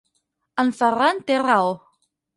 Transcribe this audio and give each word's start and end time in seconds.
El 0.63 0.71
Ferran 0.79 1.23
té 1.29 1.39
raó. 1.45 1.73